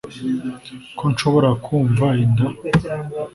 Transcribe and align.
ko 0.97 1.03
nshobora 1.11 1.49
kumva 1.65 2.05
inda 2.23 2.45